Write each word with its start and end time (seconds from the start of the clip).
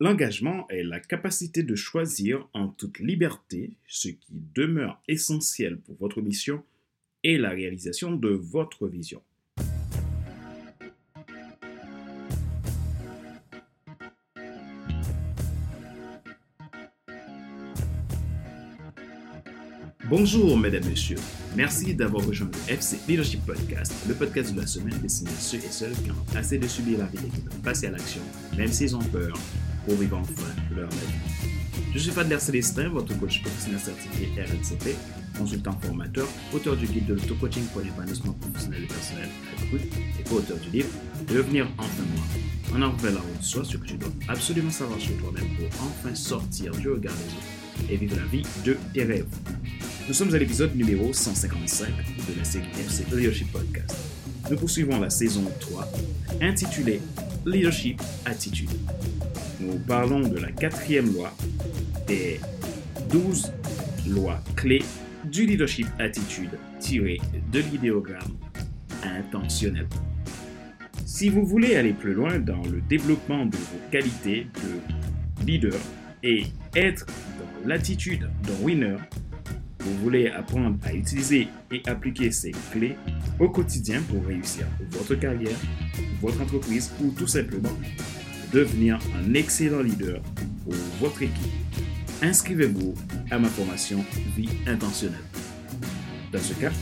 L'engagement 0.00 0.68
est 0.68 0.84
la 0.84 1.00
capacité 1.00 1.64
de 1.64 1.74
choisir 1.74 2.48
en 2.52 2.68
toute 2.68 3.00
liberté 3.00 3.72
ce 3.88 4.08
qui 4.08 4.40
demeure 4.54 5.02
essentiel 5.08 5.80
pour 5.80 5.96
votre 5.96 6.22
mission 6.22 6.62
et 7.24 7.36
la 7.36 7.50
réalisation 7.50 8.12
de 8.12 8.28
votre 8.28 8.86
vision. 8.86 9.20
Bonjour, 20.08 20.56
mesdames, 20.56 20.86
messieurs. 20.88 21.18
Merci 21.54 21.94
d'avoir 21.94 22.24
rejoint 22.24 22.48
le 22.50 22.72
FC 22.72 22.98
Leadership 23.06 23.44
Podcast, 23.44 23.92
le 24.08 24.14
podcast 24.14 24.54
de 24.54 24.60
la 24.60 24.66
semaine 24.66 24.98
destiné 25.02 25.28
à 25.28 25.34
ceux 25.34 25.58
et 25.58 25.70
celles 25.70 25.92
qui 25.92 26.10
ont 26.10 26.36
assez 26.36 26.56
de 26.56 26.66
subir 26.66 27.00
la 27.00 27.06
vie 27.06 27.18
et 27.18 27.28
qui 27.28 27.42
veulent 27.42 27.62
passer 27.62 27.88
à 27.88 27.90
l'action, 27.90 28.22
même 28.56 28.72
s'ils 28.72 28.96
ont 28.96 29.04
peur, 29.04 29.36
pour 29.96 30.18
enfin 30.18 30.54
leur 30.74 30.88
vie. 30.90 30.96
Je 31.94 31.98
suis 31.98 32.10
Fadler 32.10 32.38
Célestin, 32.38 32.88
votre 32.90 33.18
coach 33.18 33.40
professionnel 33.42 33.80
certifié 33.80 34.28
RNCP, 34.36 34.94
consultant 35.38 35.78
formateur, 35.80 36.28
auteur 36.52 36.76
du 36.76 36.86
guide 36.86 37.06
de 37.06 37.14
l'auto-coaching 37.14 37.64
pour 37.72 37.80
l'épanouissement 37.80 38.32
professionnel 38.34 38.84
et 38.84 38.86
personnel, 38.86 39.28
et 39.72 40.22
co-auteur 40.28 40.58
du 40.58 40.70
livre 40.70 40.88
Devenir 41.28 41.68
enfin 41.78 42.02
moi. 42.14 42.24
En 42.76 42.82
en 42.82 42.92
révélant 42.96 43.20
en 43.20 43.42
soi 43.42 43.64
ce 43.64 43.78
que 43.78 43.86
tu 43.86 43.94
dois 43.94 44.10
absolument 44.28 44.70
savoir 44.70 45.00
sur 45.00 45.16
toi-même 45.16 45.48
pour 45.56 45.66
enfin 45.86 46.14
sortir 46.14 46.72
du 46.72 46.90
regard 46.90 47.14
des 47.14 47.32
autres 47.32 47.90
et 47.90 47.96
vivre 47.96 48.16
la 48.16 48.26
vie 48.26 48.42
de 48.64 48.76
tes 48.92 49.04
rêves. 49.04 49.26
Nous 50.06 50.14
sommes 50.14 50.34
à 50.34 50.38
l'épisode 50.38 50.76
numéro 50.76 51.12
155 51.12 51.88
de 51.88 52.38
la 52.38 52.44
série 52.44 52.68
FC 52.78 53.04
Leadership 53.10 53.50
Podcast. 53.52 53.96
Nous 54.50 54.56
poursuivons 54.56 55.00
la 55.00 55.08
saison 55.08 55.50
3 55.60 55.90
intitulée 56.42 57.00
Leadership 57.46 58.02
Attitude. 58.26 58.70
Nous 59.68 59.78
parlons 59.80 60.20
de 60.20 60.38
la 60.38 60.50
quatrième 60.50 61.12
loi 61.12 61.30
des 62.06 62.40
12 63.10 63.52
lois 64.08 64.42
clés 64.56 64.82
du 65.24 65.44
leadership 65.44 65.86
attitude 65.98 66.48
tirées 66.80 67.20
de 67.52 67.60
l'idéogramme 67.60 68.38
intentionnel. 69.02 69.86
Si 71.04 71.28
vous 71.28 71.44
voulez 71.44 71.76
aller 71.76 71.92
plus 71.92 72.14
loin 72.14 72.38
dans 72.38 72.62
le 72.62 72.80
développement 72.88 73.44
de 73.44 73.56
vos 73.56 73.90
qualités 73.90 74.46
de 74.54 75.44
leader 75.46 75.78
et 76.22 76.44
être 76.74 77.04
dans 77.04 77.68
l'attitude 77.68 78.26
d'un 78.44 78.64
winner, 78.64 78.96
vous 79.80 79.94
voulez 79.98 80.28
apprendre 80.28 80.78
à 80.84 80.94
utiliser 80.94 81.48
et 81.70 81.82
appliquer 81.86 82.30
ces 82.30 82.52
clés 82.72 82.96
au 83.38 83.50
quotidien 83.50 84.00
pour 84.08 84.24
réussir 84.24 84.66
votre 84.92 85.14
carrière, 85.14 85.58
votre 86.22 86.40
entreprise 86.40 86.90
ou 87.02 87.10
tout 87.10 87.26
simplement 87.26 87.76
devenir 88.52 88.98
un 89.16 89.34
excellent 89.34 89.80
leader 89.82 90.20
pour 90.64 90.74
votre 91.00 91.22
équipe, 91.22 91.52
inscrivez-vous 92.22 92.94
à 93.30 93.38
ma 93.38 93.48
formation 93.48 94.04
Vie 94.36 94.50
intentionnelle. 94.66 95.18
Dans 96.32 96.40
ce 96.40 96.54
cas, 96.54 96.72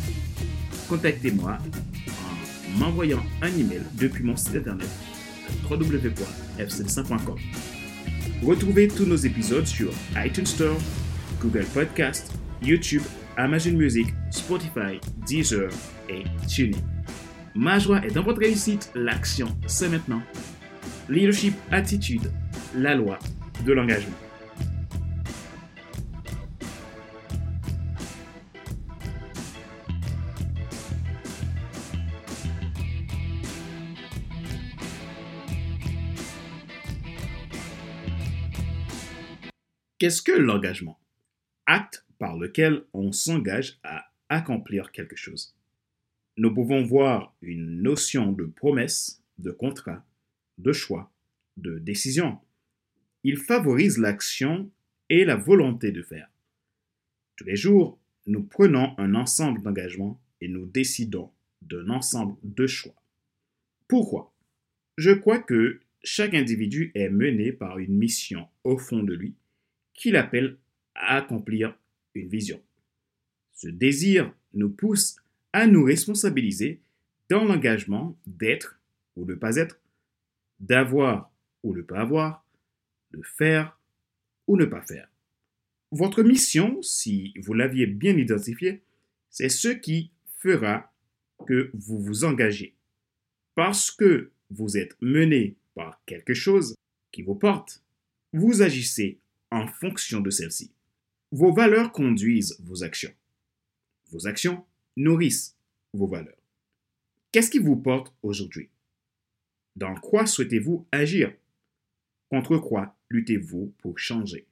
contactez-moi 0.89 1.59
en 2.09 2.79
m'envoyant 2.79 3.23
un 3.43 3.49
email 3.49 3.83
depuis 3.95 4.25
mon 4.25 4.37
site 4.37 4.57
internet 4.57 4.89
www.fcd5.com. 5.69 7.37
Retrouvez 8.43 8.89
tous 8.89 9.07
nos 9.07 9.17
épisodes 9.17 9.67
sur 9.67 9.91
iTunes 10.17 10.47
Store, 10.47 10.77
Google 11.41 11.65
Podcast, 11.73 12.33
YouTube, 12.63 13.03
Amazon 13.37 13.73
Music, 13.73 14.09
Spotify, 14.31 15.01
Deezer 15.27 15.71
et 16.09 16.25
TuneIn. 16.47 16.79
Ma 17.55 17.79
joie 17.79 18.05
est 18.05 18.11
dans 18.11 18.23
votre 18.23 18.41
réussite. 18.41 18.91
L'action, 18.95 19.49
c'est 19.67 19.89
maintenant. 19.89 20.21
Leadership 21.09 21.55
Attitude, 21.71 22.33
la 22.75 22.97
loi 22.97 23.21
de 23.65 23.73
l'engagement. 23.73 24.17
Qu'est-ce 39.99 40.21
que 40.21 40.33
l'engagement? 40.33 40.99
Acte 41.67 42.05
par 42.19 42.37
lequel 42.37 42.83
on 42.93 43.13
s'engage 43.13 43.79
à 43.85 44.07
accomplir 44.29 44.91
quelque 44.91 45.15
chose. 45.15 45.55
Nous 46.37 46.53
pouvons 46.53 46.83
voir 46.83 47.33
une 47.43 47.81
notion 47.81 48.33
de 48.33 48.45
promesse, 48.45 49.23
de 49.39 49.53
contrat, 49.53 50.05
de 50.59 50.73
choix, 50.73 51.13
de 51.57 51.79
décision. 51.79 52.39
Il 53.25 53.37
favorise 53.37 53.99
l'action 53.99 54.71
et 55.09 55.25
la 55.25 55.37
volonté 55.37 55.93
de 55.93 56.03
faire. 56.03 56.29
Tous 57.37 57.45
les 57.45 57.57
jours, 57.57 57.99
nous 58.27 58.43
prenons 58.43 58.95
un 58.99 59.15
ensemble 59.15 59.63
d'engagements 59.63 60.21
et 60.41 60.49
nous 60.49 60.67
décidons 60.67 61.31
d'un 61.63 61.91
ensemble 61.91 62.37
de 62.43 62.67
choix. 62.67 62.95
Pourquoi? 63.89 64.33
Je 64.97 65.11
crois 65.11 65.39
que 65.39 65.81
chaque 66.03 66.35
individu 66.35 66.93
est 66.95 67.11
mené 67.11 67.53
par 67.53 67.79
une 67.79 67.97
mission 67.97 68.49
au 68.65 68.79
fond 68.79 69.03
de 69.03 69.15
lui 69.15 69.35
qu'il 69.95 70.17
appelle 70.17 70.57
à 70.95 71.17
accomplir 71.17 71.77
une 72.15 72.29
vision. 72.29 72.61
Ce 73.55 73.69
désir 73.69 74.33
nous 74.55 74.71
pousse 74.71 75.17
à 75.53 75.67
nous 75.67 75.85
responsabiliser 75.85 76.81
dans 77.29 77.45
l'engagement 77.45 78.17
d'être 78.27 78.81
ou 79.17 79.25
de 79.25 79.33
ne 79.33 79.39
pas 79.39 79.57
être, 79.57 79.81
d'avoir 80.61 81.33
ou 81.63 81.75
ne 81.75 81.83
pas 81.83 82.01
avoir, 82.01 82.45
de 83.13 83.23
faire 83.23 83.79
ou 84.47 84.57
ne 84.57 84.65
pas 84.65 84.83
faire. 84.83 85.09
Votre 85.93 86.23
mission, 86.23 86.83
si 86.83 87.35
vous 87.41 87.55
l'aviez 87.55 87.87
bien 87.87 88.17
identifié, 88.17 88.83
c'est 89.31 89.49
ce 89.49 89.69
qui 89.69 90.11
fera 90.39 90.93
que 91.47 91.71
vous 91.75 92.01
vous 92.01 92.25
engagez. 92.25 92.75
Parce 93.55 93.91
que 93.91 94.31
vous 94.51 94.77
êtes 94.77 94.97
mené 95.01 95.57
par 95.75 96.01
quelque 96.07 96.35
chose 96.35 96.75
qui 97.13 97.23
vous 97.23 97.35
porte, 97.35 97.83
vous 98.33 98.63
agissez 98.63 99.19
en 99.51 99.67
fonction 99.67 100.21
de 100.21 100.31
celle-ci. 100.31 100.71
Vos 101.33 101.53
valeurs 101.53 101.93
conduisent 101.93 102.57
vos 102.61 102.83
actions. 102.85 103.13
Vos 104.11 104.27
actions 104.27 104.65
nourrissent 104.97 105.57
vos 105.93 106.07
valeurs. 106.07 106.37
Qu'est-ce 107.33 107.51
qui 107.51 107.59
vous 107.59 107.77
porte 107.77 108.15
aujourd'hui? 108.23 108.69
Dans 109.77 109.95
quoi 109.95 110.27
souhaitez-vous 110.27 110.87
agir? 110.91 111.33
Contre 112.31 112.57
quoi 112.57 112.97
luttez-vous 113.11 113.75
pour 113.79 113.99
changer? 113.99 114.47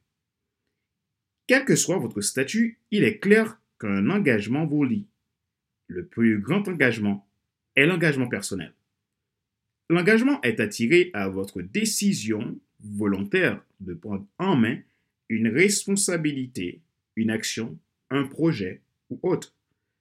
Quel 1.47 1.65
que 1.65 1.77
soit 1.77 1.99
votre 1.99 2.21
statut, 2.21 2.79
il 2.91 3.05
est 3.05 3.19
clair 3.19 3.59
qu'un 3.81 4.09
engagement 4.11 4.67
vous 4.67 4.85
lie. 4.85 5.07
Le 5.89 6.07
plus 6.07 6.41
grand 6.41 6.67
engagement 6.69 7.27
est 7.75 7.87
l'engagement 7.87 8.29
personnel. 8.29 8.73
L'engagement 9.91 10.41
est 10.43 10.61
attiré 10.61 11.11
à 11.13 11.29
votre 11.29 11.61
décision 11.61 12.59
volontaire 12.81 13.63
de 13.81 13.95
prendre 13.95 14.27
en 14.39 14.57
main 14.57 14.79
une 15.29 15.49
responsabilité, 15.49 16.81
une 17.17 17.31
action, 17.31 17.79
un 18.11 18.25
projet 18.25 18.83
ou 19.11 19.19
autre, 19.23 19.55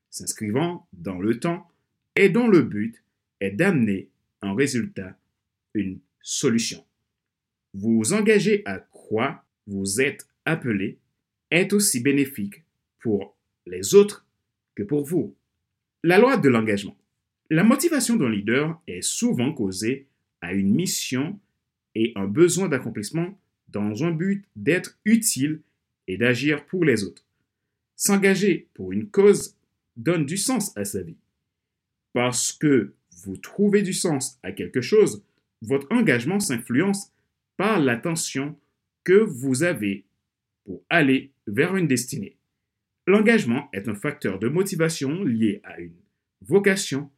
s'inscrivant 0.10 0.88
dans 0.94 1.20
le 1.20 1.40
temps 1.40 1.70
et 2.16 2.30
dont 2.30 2.48
le 2.48 2.62
but 2.62 3.04
est 3.40 3.52
d'amener 3.52 4.10
un 4.44 4.54
résultat, 4.56 5.18
une 5.74 6.00
solution. 6.22 6.86
Vous 7.74 8.14
engagez 8.14 8.62
à 8.66 8.80
quoi 8.80 9.44
vous 9.66 10.02
êtes 10.02 10.28
appelé 10.46 11.00
est 11.50 11.74
aussi 11.74 12.02
bénéfique 12.02 12.64
pour 13.00 13.36
les 13.66 13.96
autres 13.96 14.26
que 14.76 14.84
pour 14.84 15.06
vous. 15.06 15.36
La 16.04 16.20
loi 16.20 16.38
de 16.38 16.50
l'engagement. 16.50 16.98
La 17.50 17.64
motivation 17.64 18.16
d'un 18.16 18.30
leader 18.30 18.82
est 18.88 19.02
souvent 19.02 19.54
causée 19.54 20.08
à 20.42 20.54
une 20.54 20.74
mission 20.74 21.40
et 21.96 22.12
un 22.16 22.26
besoin 22.26 22.68
d'accomplissement 22.68 23.38
dans 23.70 24.04
un 24.04 24.12
but 24.12 24.46
d'être 24.56 24.98
utile 25.06 25.62
et 26.08 26.18
d'agir 26.18 26.66
pour 26.66 26.84
les 26.84 27.04
autres. 27.04 27.26
S'engager 27.96 28.68
pour 28.74 28.92
une 28.92 29.10
cause 29.10 29.56
donne 29.96 30.26
du 30.26 30.38
sens 30.38 30.76
à 30.76 30.84
sa 30.84 31.02
vie. 31.02 31.18
Parce 32.14 32.52
que 32.52 32.94
vous 33.24 33.38
trouvez 33.38 33.82
du 33.82 33.94
sens 33.94 34.40
à 34.44 34.52
quelque 34.52 34.82
chose, 34.82 35.24
votre 35.62 35.92
engagement 35.92 36.40
s'influence 36.40 37.12
par 37.58 37.80
l'attention 37.80 38.58
que 39.04 39.14
vous 39.14 39.64
avez 39.64 40.06
pour 40.66 40.84
aller 40.90 41.32
vers 41.48 41.76
une 41.76 41.88
destinée. 41.88 42.38
L'engagement 43.08 43.70
est 43.74 43.88
un 43.88 43.96
facteur 43.96 44.40
de 44.40 44.48
motivation 44.48 45.24
lié 45.24 45.62
à 45.64 45.80
une 45.80 45.96
vocation 46.42 47.12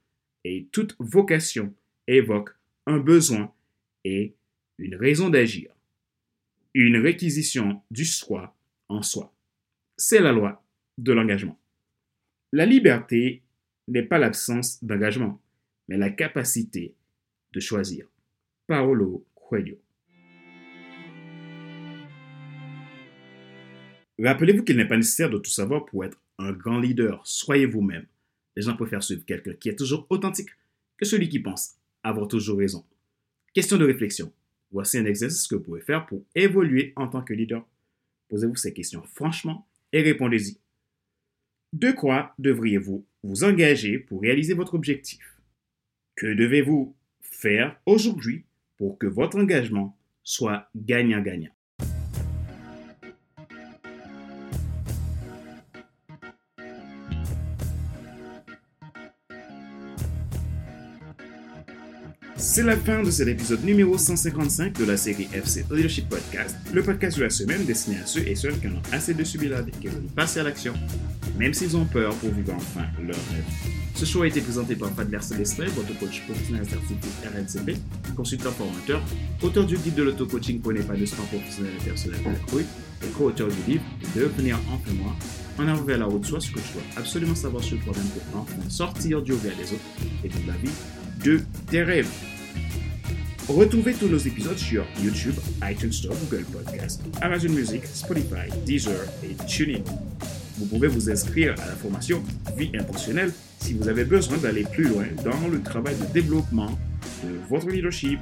et 0.44 0.68
toute 0.72 0.96
vocation 1.00 1.74
évoque 2.07 2.50
un 2.88 2.98
besoin 2.98 3.54
et 4.04 4.36
une 4.78 4.96
raison 4.96 5.30
d'agir 5.30 5.75
une 6.75 6.98
réquisition 6.98 7.81
du 7.90 8.04
soi 8.04 8.54
en 8.90 9.02
soi. 9.02 9.34
C'est 9.98 10.19
la 10.19 10.34
loi 10.34 10.62
de 10.98 11.13
l'engagement. 11.13 11.57
La 12.52 12.66
liberté 12.66 13.42
n'est 13.88 14.04
pas 14.04 14.19
l'absence 14.19 14.84
d'engagement, 14.84 15.42
mais 15.88 15.98
la 15.98 16.10
capacité 16.10 16.94
de 17.54 17.60
choisir. 17.60 18.08
Paolo 18.68 19.26
Coelho. 19.36 19.78
Rappelez-vous 24.20 24.64
qu'il 24.64 24.78
n'est 24.78 24.88
pas 24.88 24.98
nécessaire 24.98 25.30
de 25.30 25.38
tout 25.38 25.52
savoir 25.52 25.86
pour 25.86 26.06
être 26.06 26.20
un 26.38 26.52
grand 26.54 26.80
leader. 26.80 27.22
Soyez 27.26 27.66
vous-même. 27.66 28.06
Les 28.56 28.62
gens 28.62 28.76
préfèrent 28.76 29.04
suivre 29.04 29.26
quelqu'un 29.26 29.54
qui 29.54 29.70
est 29.70 29.76
toujours 29.76 30.08
authentique 30.10 30.50
que 30.98 31.06
celui 31.06 31.28
qui 31.28 31.40
pense 31.40 31.76
avoir 32.04 32.28
toujours 32.28 32.58
raison. 32.58 32.86
Question 33.54 33.78
de 33.78 33.86
réflexion. 33.86 34.31
Voici 34.72 34.98
un 34.98 35.06
exercice 35.06 35.48
que 35.48 35.56
vous 35.56 35.64
pouvez 35.64 35.81
faire 35.81 36.06
pour 36.06 36.24
évoluer 36.34 36.94
en 36.96 37.08
tant 37.08 37.22
que 37.22 37.34
leader. 37.34 37.66
Posez-vous 38.30 38.56
ces 38.56 38.74
questions 38.74 39.04
franchement 39.04 39.68
et 39.92 40.02
répondez-y. 40.02 40.58
De 41.74 41.92
quoi 41.92 42.34
devriez-vous 42.40 43.06
vous 43.24 43.44
engager 43.44 44.00
pour 44.00 44.22
réaliser 44.22 44.54
votre 44.54 44.76
objectif? 44.76 45.35
Que 46.16 46.28
devez-vous 46.28 46.96
faire 47.22 47.80
aujourd'hui 47.86 48.46
pour 48.78 48.98
que 48.98 49.08
votre 49.08 49.38
engagement 49.38 49.98
soit 50.24 50.70
gagnant-gagnant? 50.76 51.55
C'est 62.38 62.64
la 62.64 62.76
fin 62.76 63.02
de 63.02 63.10
cet 63.12 63.30
épisode 63.30 63.64
numéro 63.64 63.98
155 63.98 64.74
de 64.78 64.84
la 64.84 64.98
série 64.98 65.30
FC 65.34 65.66
Leadership 65.72 66.10
Podcast, 66.10 66.58
le 66.74 66.84
podcast 66.84 67.18
de 67.18 67.24
la 67.24 67.30
semaine 67.30 67.64
destiné 67.64 67.98
à 68.00 68.06
ceux 68.06 68.28
et 68.28 68.36
celles 68.36 68.60
qui 68.60 68.68
en 68.68 68.72
ont 68.72 68.82
assez 68.92 69.14
de 69.14 69.24
subir 69.24 69.52
la 69.52 69.62
vie 69.62 69.72
et 69.74 69.80
qui 69.80 69.88
veulent 69.88 70.04
passer 70.14 70.42
à 70.42 70.44
l'action, 70.44 70.74
même 71.38 71.54
s'ils 71.54 71.78
ont 71.78 71.86
peur 71.86 72.14
pour 72.16 72.32
vivre 72.32 72.54
enfin 72.54 72.88
leur 73.00 73.16
rêve. 73.16 73.46
Ce 73.96 74.04
show 74.04 74.24
a 74.24 74.28
été 74.28 74.42
présenté 74.42 74.76
par 74.76 74.92
Fadler 74.92 75.22
Célestin, 75.22 75.64
votre 75.68 75.98
coach 75.98 76.24
professionnel 76.26 76.66
certifié 76.66 76.98
RNCP, 77.24 77.80
consultant 78.18 78.52
formateur, 78.52 79.02
auteur 79.42 79.66
du 79.66 79.78
guide 79.78 79.96
de 79.96 80.04
l'auto-coaching 80.04 80.60
pour 80.60 80.74
l'épanouissement 80.74 81.24
professionnel 81.26 81.72
et 81.80 81.86
personnel 81.86 82.20
de 82.20 82.26
la 82.26 82.62
et 83.04 83.12
co-auteur 83.18 83.48
du 83.48 83.72
livre 83.72 83.84
Devenir 84.14 84.60
enfin 84.74 84.94
moi, 84.94 85.16
en 85.58 85.68
avant 85.70 85.84
vers 85.84 86.00
la 86.00 86.06
route 86.06 86.26
soit 86.26 86.42
ce 86.42 86.52
que 86.52 86.60
tu 86.60 86.74
dois 86.74 86.84
absolument 86.98 87.36
savoir 87.36 87.64
sur 87.64 87.81
toi-même 87.86 88.08
pour 88.31 88.46
sortir 88.70 89.22
du 89.22 89.31
regard 89.31 89.56
des 89.56 89.72
autres 89.72 89.84
et 90.24 90.28
de 90.28 90.48
la 90.48 90.54
vie 90.58 90.72
de 91.25 91.42
tes 91.69 91.83
rêves. 91.83 92.10
Retrouvez 93.48 93.94
tous 93.94 94.07
nos 94.07 94.18
épisodes 94.19 94.57
sur 94.57 94.86
YouTube, 95.04 95.33
iTunes 95.63 95.92
Store, 95.92 96.16
Google 96.30 96.45
Podcast, 96.45 97.01
Amazon 97.22 97.50
Music, 97.50 97.86
Spotify, 97.88 98.50
Deezer 98.66 99.06
et 99.24 99.36
TuneIn. 99.48 99.81
Vous 100.57 100.68
pouvez 100.68 100.88
vous 100.88 101.10
inscrire 101.10 101.54
à 101.54 101.66
la 101.66 101.74
formation 101.74 102.24
Vie 102.56 102.69
intentionnelle 102.77 103.33
si 103.60 103.74
vous 103.74 103.89
avez 103.89 104.06
besoin 104.06 104.38
d'aller 104.38 104.63
plus 104.72 104.83
loin 104.83 105.06
dans 105.24 105.48
le 105.48 105.63
travail 105.63 105.95
de 105.95 106.06
développement 106.13 106.77
de 107.24 107.30
votre 107.50 107.69
leadership. 107.69 108.19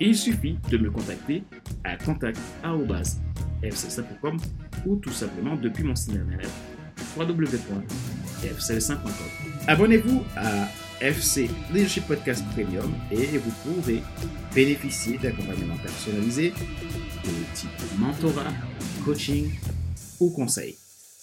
Il 0.00 0.16
suffit 0.16 0.56
de 0.70 0.78
me 0.78 0.90
contacter 0.90 1.42
à 1.84 1.96
contact.fc5.com 1.96 4.38
ou 4.86 4.96
tout 4.96 5.12
simplement 5.12 5.56
depuis 5.56 5.84
mon 5.84 5.94
site 5.94 6.16
internet 6.16 6.48
www.fc5.com. 7.16 8.96
Abonnez-vous 9.66 10.24
à 10.36 10.68
FC 11.00 11.48
Leadership 11.72 12.06
Podcast 12.06 12.44
Premium 12.52 12.92
et 13.10 13.38
vous 13.38 13.52
pourrez 13.62 14.02
bénéficier 14.54 15.18
d'accompagnement 15.18 15.76
personnalisé 15.76 16.50
de 16.50 17.54
type 17.54 17.70
mentorat, 17.98 18.52
coaching 19.04 19.50
ou 20.18 20.30
conseil. 20.30 20.76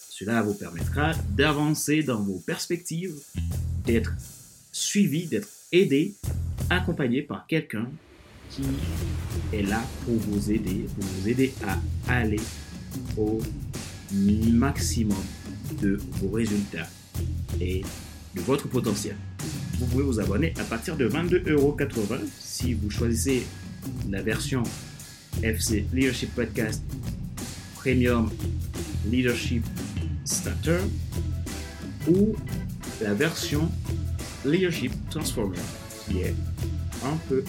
Cela 0.10 0.42
vous 0.42 0.54
permettra 0.54 1.13
d'avancer 1.31 2.04
dans 2.04 2.22
vos 2.22 2.39
perspectives, 2.39 3.16
d'être 3.86 4.13
suivi, 4.72 5.27
d'être 5.27 5.50
aidé, 5.72 6.16
accompagné 6.69 7.21
par 7.21 7.45
quelqu'un 7.45 7.89
qui 8.50 8.63
est 9.51 9.63
là 9.63 9.83
pour 10.06 10.16
vous 10.16 10.51
aider, 10.51 10.86
pour 10.95 11.04
vous 11.04 11.30
aider 11.30 11.54
à 11.68 11.80
aller 12.13 12.42
au 13.18 13.42
maximum 14.13 15.24
de 15.81 16.00
vos 16.21 16.30
résultats 16.30 16.88
et 17.60 17.81
de 18.36 18.42
votre 18.42 18.69
potentiel 18.69 19.18
vous 19.80 19.86
pouvez 19.88 20.04
vous 20.04 20.19
abonner 20.19 20.54
à 20.60 20.63
partir 20.63 20.95
de 20.95 21.07
22,80€ 21.07 22.19
si 22.39 22.74
vous 22.74 22.89
choisissez 22.89 23.45
la 24.10 24.22
version 24.22 24.63
FC 25.44 25.86
Leadership 25.94 26.33
Podcast 26.33 26.81
Premium 27.75 28.30
Leadership 29.12 29.63
Starter 30.24 30.80
ou 32.07 32.36
la 33.01 33.13
version 33.13 33.69
Leadership 34.45 34.92
Transformer 35.10 35.57
qui 36.07 36.19
est 36.19 36.36
un 37.04 37.18
peu 37.30 37.44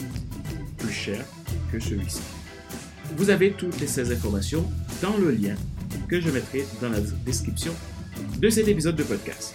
plus 0.78 0.92
cher 0.92 1.24
que 1.72 1.78
celui-ci. 1.78 2.20
Vous 3.16 3.30
avez 3.30 3.52
toutes 3.52 3.86
ces 3.86 4.12
informations 4.12 4.64
dans 5.00 5.16
le 5.16 5.30
lien 5.30 5.54
que 6.08 6.20
je 6.20 6.30
mettrai 6.30 6.64
dans 6.80 6.90
la 6.90 7.00
description 7.24 7.72
de 8.38 8.48
cet 8.50 8.68
épisode 8.68 8.96
de 8.96 9.02
podcast. 9.02 9.54